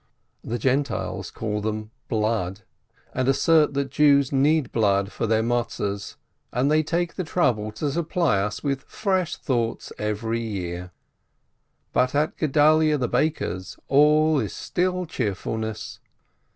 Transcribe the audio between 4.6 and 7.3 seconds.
blood for their Matzes, and they take the